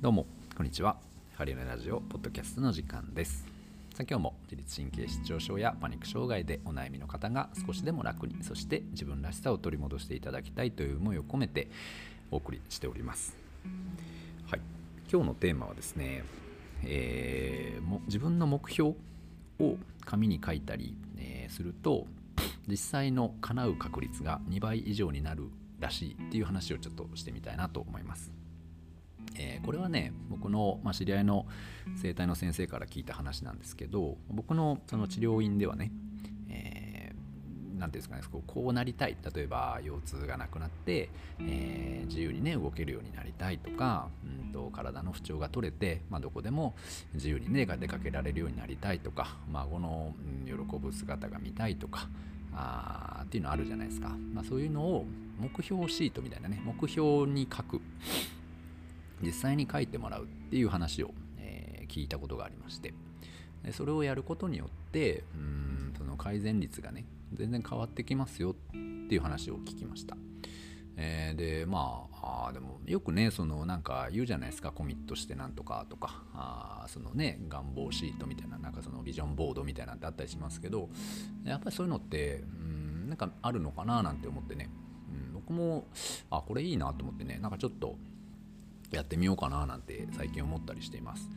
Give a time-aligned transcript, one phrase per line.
[0.00, 0.24] どうも
[0.56, 0.96] こんにちは。
[1.34, 3.44] ハリオネラジオポッドキャストの時間です。
[3.94, 11.68] さあ今日も自律神経失調症やパニック障害でお悩みの方が少しでも楽にそして自分らしさを取り戻していただきたいという思いを込めて
[12.30, 13.36] お送りしております。
[14.50, 14.60] はい。
[15.12, 16.24] 今日のテーマはですね、
[16.82, 18.92] えー、も自分の目標
[19.58, 22.06] を紙に書いたり、えー、すると
[22.66, 28.32] 実際の叶う確率が2倍以上になるらしいっていう話をちょっとしてみたいなと思います。
[29.36, 31.46] えー、これはね僕の、まあ、知り合いの
[32.00, 35.90] 整体の先生から聞いた話なんですけど僕のその治療院ではね、
[36.50, 41.08] えー、ていうんですかねこうなりたい例えば腰痛がなくなって、
[41.40, 46.74] えー、自由にね動けるようになりたいとか、うんと、体の不調が取れて、まあ、どこでも
[47.14, 52.08] 自由にね出かけられるようになりたいとか孫の、喜ぶ姿が見たいとか
[52.52, 55.04] あっていうのあるじゃないですか、まあ、そういうのを
[55.38, 57.80] 目標シートみたいなね目標に書く。
[59.22, 62.94] 実際に書いてもらうっていう話を、えー、聞いたことがありまして。
[63.64, 67.04] でそれをやることによってうんその改善率がね
[67.34, 68.54] 全然変わってきますよっ
[69.08, 70.16] ていう話を聞きました。
[70.96, 76.22] えー、でまああでもよくねそのなんか言うじゃないですかコミットしてなんとかとか。
[76.34, 80.88] あそのね願望シートみたいななんかそのビジョンボードみたいなのってあったりしますけど
[81.44, 84.70] やっぱりそういうのってうんなんかあるのかななんて思ってね、
[85.28, 85.86] うん、僕も
[86.30, 87.96] あこれいいなと思ってねなんかちょっと
[88.90, 91.28] やってみようかななんて最近思ったりしています。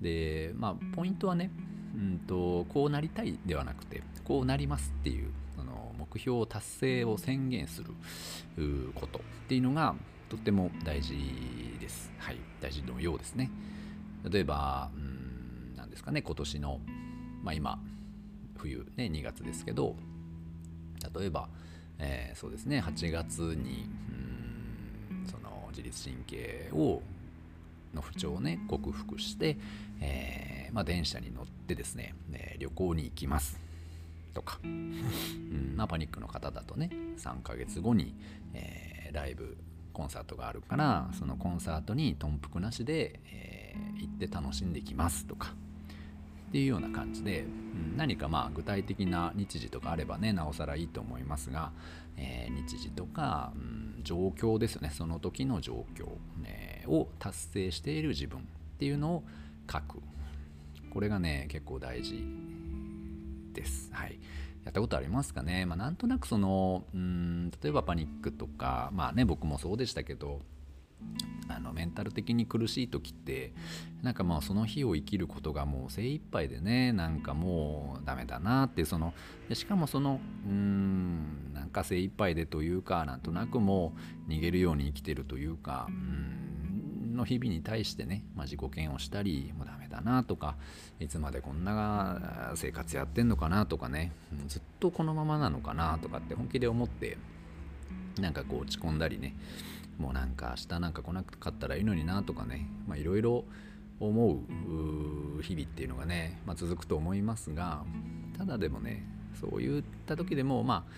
[0.00, 1.50] でまあポイントはね
[1.94, 7.92] うんとこうなりたいではなくてこうなりますっていうその目標達成を宣言する
[8.94, 9.94] ことっていうのが
[10.28, 11.14] とっても大事
[11.80, 12.12] です。
[12.18, 13.50] はい、大事のようですね。
[14.30, 16.80] 例えば、うん、なんですかね、今年の、
[17.42, 17.80] まあ、今、
[18.56, 19.96] 冬ね、2月ですけど、
[21.18, 21.48] 例えば、
[21.98, 24.12] えー、そうですね、8月に、う
[25.70, 27.02] 自律神経を
[27.94, 29.56] の不調をね克服して、
[30.00, 33.58] えー、まあ、電車に乗ってですね、えー、旅行に行きます。
[34.34, 38.14] とか、 うんまあ、パニックの方だとね3ヶ月後に、
[38.52, 39.56] えー、ライブ
[39.92, 45.26] コンサートがあるからそのコンサートに頓服なしで、え行って楽しんできます。
[45.26, 45.54] とか
[46.48, 51.72] っていうような感じで、うん、何かまあ具体的な日時とかあればねなおさらいいと思いますが、
[52.16, 54.90] えー、日時とか、うん、状況ですよね。
[54.92, 56.08] その時の状況、
[56.44, 58.42] えー、を達成している自分っ
[58.78, 59.24] ていうのを
[59.70, 60.00] 書く。
[60.90, 62.24] これがね結構大事
[63.52, 63.90] です。
[63.92, 64.18] はい。
[64.64, 70.42] やったことありますかね、まあ、なんとなくそのうん例えばパニックとかまあね僕もそうでしたけど
[71.48, 73.52] あのメンタル的に苦しい時って
[74.02, 79.14] なんかまあその日を生きることがもう精一杯でねなんかもうダメだなってその
[79.52, 83.94] しかもそのうーんなんか精一杯でというかなんとなくも
[84.28, 86.38] う逃げるように生きてるというかうん
[87.18, 90.56] の日々に対してね、まあ、自己嫌悪したりもうダメだなとか
[91.00, 94.12] いつまでこんな生活やってんのかなとかね
[94.46, 97.18] ずっとこのままなのかなとかって本気で思って
[98.18, 99.34] なんかこう落ち込んだりね
[99.98, 102.68] もうなんか明日なんか来なかったらいいのになとかね。
[102.96, 103.44] いろいろ
[104.00, 107.84] 思う日々っていうのがね、まあ、続くと思いますが
[108.36, 109.04] ただでもね
[109.40, 110.92] そういった時でもまあ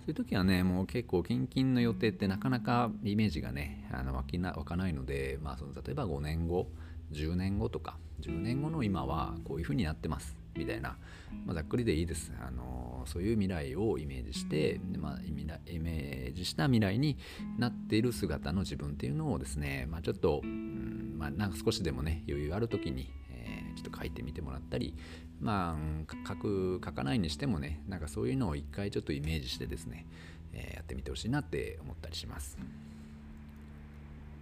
[0.00, 6.68] そういう時はねもう結構近々の予定ってなかなかイメージがねあの湧きな湧かないので、まあ、その例えば5年後
[7.12, 10.45] 10年後とか10年後の今はこういう風になってます。
[10.56, 10.96] みたいな、
[11.44, 12.32] まあ、ざっくりでいいです。
[12.40, 15.30] あのそういう未来をイメージして、まあ、イ
[15.78, 17.16] メージした未来に
[17.58, 24.94] なっている姿の自分っていうのをですね、まあ、ちょっと、うんまあ、なんか少しでもね余裕ある時に、えー、ちょっと書いてみてもらったり、
[25.40, 30.06] まあ、書く書かないにしてもねなんかそういうのを一回ちょっとイメージしてですね、
[30.52, 32.58] えー、やってみてほしいなって思ったりします。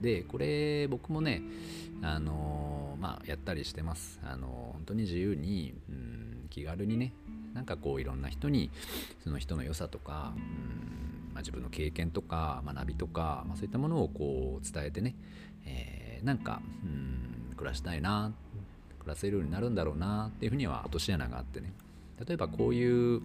[0.04, 1.42] でこれ僕もね
[2.02, 4.20] あのまあやったりしてます。
[4.22, 7.12] あの本当に自由に、うん、気軽にね
[7.54, 8.70] なんかこういろんな人に
[9.22, 15.16] その人の良さとか、うんまあ、自分の経験とか学びとか、まあ、そういったものをこう伝えてね、
[15.64, 18.32] えー、なんか、うん、暮らしたいな
[18.98, 21.72] 暮らせるようになるんだろうなっていうふうには落とし穴があってね。
[22.24, 23.20] 例えばこういう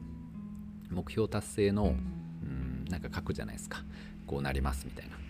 [0.89, 3.83] 目標達成の、うん、なんか書くじゃないですか。
[4.25, 5.28] こうなりますみたいな。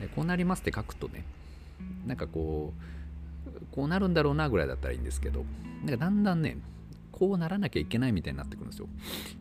[0.00, 1.24] でこうなりますって書くとね
[2.06, 2.96] なんかこう
[3.72, 5.44] こうなるんだろうなぐらいだったらいいんですけど
[5.84, 6.58] なんかだんだんね
[7.12, 8.88] こうならなきゃいけないみたいになってくるんですよ。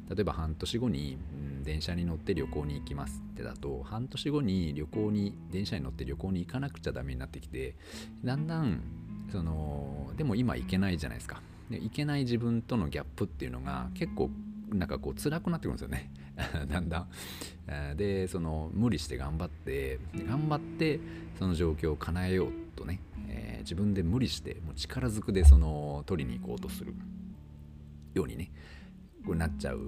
[0.09, 7.75] 例えば半年後に、うん、電車に乗って旅行に行きますってだと半年後に旅行に電車に乗って旅行に行かなくちゃダメになってきて
[8.23, 8.81] だんだん
[9.29, 11.41] そのでも今行けないじゃないですか。
[11.69, 14.29] で行けない自分とのギャップっていうのが結構
[14.69, 16.11] なんかこう辛くなってくるんですよね。
[16.67, 17.07] だんだ
[17.93, 17.97] ん。
[17.97, 20.99] でその無理して頑張って頑張って
[21.37, 26.93] その状況を叶えようとね、えー、自分で無理してもう力ずくでその取りに行こうとする
[28.13, 28.51] ようにね
[29.25, 29.79] これなっちゃう、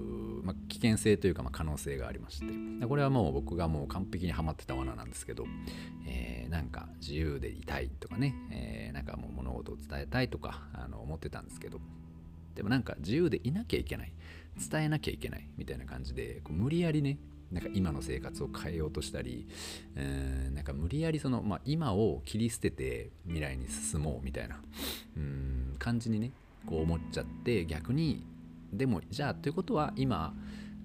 [0.42, 2.86] まあ、危険性というかま可能性がありまして。
[2.86, 5.46] これはもう僕がもう完璧にはまってた罠なんですけど、
[6.06, 11.80] えー、なんか自由でいたいとかね、えー、なんかもう物事を伝えたいとかあの思ってたんですけど。
[12.58, 14.12] でもなんか自由でいなきゃいけない。
[14.58, 17.18] 伝えなきゃいけないみたいな感じでこう無理やりね
[17.52, 19.46] なんか今の生活を変えようとしたり、
[19.96, 24.60] えー、なんか無理やりその、まあ、今を切り捨てて未来に進もうみたいな
[25.16, 26.32] うん感じにね
[26.66, 28.24] こう思っちゃって逆に
[28.72, 30.34] でもじゃあということは今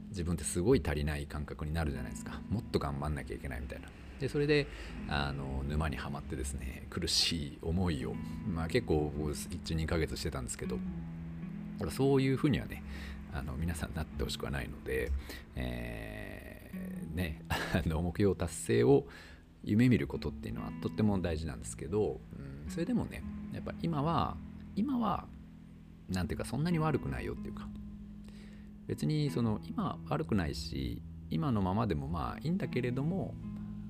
[0.09, 2.39] 自分ってすごい足りない感覚になるじゃないですか。
[2.49, 3.89] もっと頑張んなきゃいけないみたいな。
[4.19, 4.67] でそれで
[5.09, 8.13] あの沼にはまってですね苦しい思いを、
[8.47, 10.77] まあ、結構12ヶ月してたんですけど
[11.89, 12.83] そういうふうにはね
[13.33, 15.11] あの皆さんなってほしくはないので、
[15.55, 19.07] えー、ね あの目標達成を
[19.63, 22.19] 夢見ることっていうのはとっても大事なんですけど、
[22.65, 24.37] うん、それでもねやっぱ今は
[24.75, 25.25] 今は
[26.09, 27.67] 何ていうかそんなに悪くないよっていうか
[28.87, 33.33] 別にその今悪くないし今のままでもまあいいんだけれども、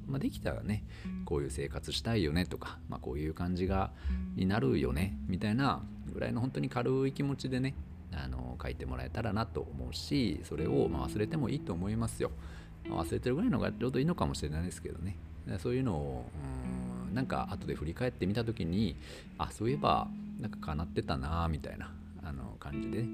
[0.07, 0.83] まあ、できたらね
[1.25, 3.91] こういう生活したいよねとか、まあ、こういう感じが
[4.35, 7.75] になるよねみたいなぐらいの本当に軽い気持ちでね
[8.11, 12.31] あの書いてもらえたらなと思うしそれをま忘れてもいいと思いますよ、
[12.89, 15.17] 忘れてるぐらいのがちょうどいいのかもしれないですけどね。
[15.59, 16.25] そういうのを
[17.07, 18.95] うんなんか後で振り返ってみた時に
[19.37, 20.07] あそういえば
[20.39, 21.91] なんか叶ってたなみたいな
[22.23, 23.09] あの感じで、ね、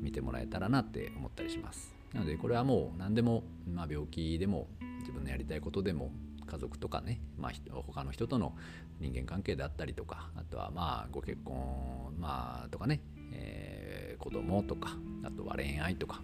[0.00, 1.92] 見てもらえたらなって思ったりします。
[2.14, 3.42] なのでこれはもう何でも、
[3.72, 4.68] まあ、病気でも
[5.00, 6.10] 自分のやりたいことでも
[6.46, 7.52] 家族とかね、まあ、
[7.86, 8.54] 他の人との
[9.00, 13.00] 人間関係であったりとかあとはまあご結婚、まあ、とかね、
[13.32, 16.20] えー、子供とかあとは恋愛とか、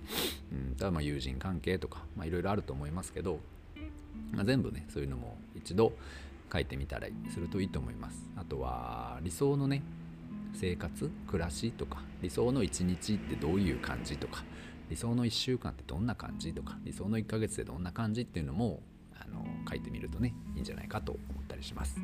[0.52, 3.38] うん、あとはま友人関係とかいろいろあると思いますけど、
[4.32, 5.92] まあ、全部ねそういうのも一度
[6.52, 9.82] 書いてみたりするといいと思いますあとは理想のね
[10.54, 14.42] 生活暮らしとか理想の一日ってどういう感じとか
[14.88, 18.80] 理想の1週間ってどんな感じとか理想の1ヶ月でどんな感じっていうのも
[19.20, 21.98] あの書いてみるとねいいんじゃないかと思ったりします。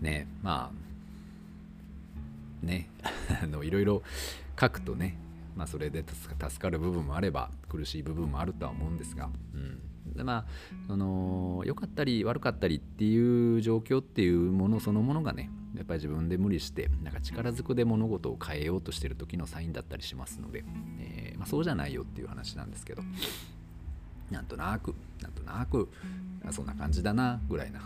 [0.00, 2.88] ねまあね
[3.46, 4.02] いろいろ
[4.58, 5.16] 書くとね
[5.56, 9.80] まあそれで助かる部分もあれば苦しい部分もあるとは思うんですが、うん、
[10.14, 10.44] でまあ
[10.86, 20.64] その良かったり悪かったりっていう状況っていうものそのものがねやっぱり自分で無理してなんか力ずくで物事を変えようとしてる時のサインだったりしますので、
[21.00, 23.02] えー、まあ、そうじゃないよっていう話なんですけど
[24.30, 25.88] なんとなくなんとなく
[26.50, 27.80] そんな感じだなぐらいな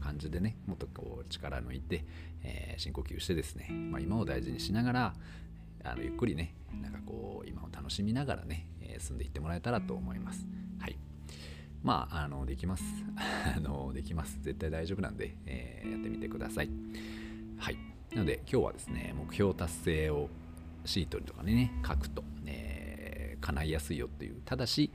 [0.00, 2.04] 感じでねもっとこう力抜いて、
[2.42, 5.14] えー、深呼吸してですね、まあ、今を大事にしながら
[5.84, 10.46] あのゆっくりねなんかこう今を楽しみながらね、えー、進んでいってもらえたらと思います。
[10.80, 10.96] はい
[11.82, 12.84] まあ、あのできます。
[13.56, 14.38] あのできます。
[14.42, 16.70] 絶対大丈夫なんで、えー、やってみてください。
[17.56, 17.76] はい。
[18.12, 20.28] なので、今日はですね、目標達成を
[20.84, 24.40] シートとかにね、書くと、えー、叶いやすいよっていう。
[24.44, 24.90] ただし、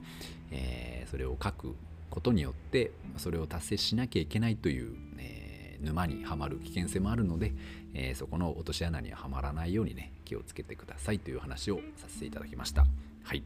[0.52, 1.76] えー、それを書く
[2.14, 7.54] ことによって、それを達成しなきゃいけないという、えー、沼にはまる危険性もあるので、
[7.96, 12.86] えー、そこの落とし穴にはまらないようにね、気をつけてくださいという話をさせていただきました。
[13.24, 13.42] はい。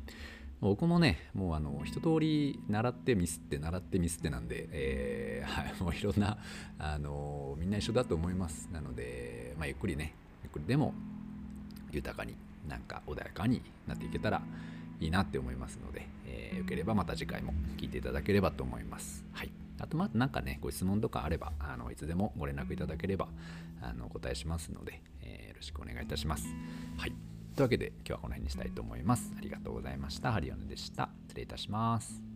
[0.60, 6.38] 僕もね、もうあの一通り習ってミスって習ってミスってなんで、えー、はい、 もういろんな、
[6.78, 8.68] あのみんな一緒だと思います。
[8.74, 10.94] なので、まあ、ゆっくりね、ゆっくりでも
[11.94, 12.36] 豊かに
[12.68, 14.42] なんか穏やかになっていけたら
[14.99, 19.25] いいなって思いますので、えー、よければまた次回も聞いていただければと思います。
[19.33, 19.51] はい。
[19.80, 23.27] あと、まあ、なんかね、ご質問とかあれば、あのいつでもご連絡いただければ
[23.81, 26.47] あのお答えしますので、えー、よろしくお願いいたします。
[26.97, 27.13] はい。
[27.56, 29.33] というわけで今日はこの辺にしたいと思います。
[29.37, 30.31] ありがとうございました。
[30.31, 31.09] ハリオネでした。
[31.27, 32.27] 失礼いたします。